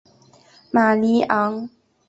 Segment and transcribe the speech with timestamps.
[0.71, 1.69] 马尼昂。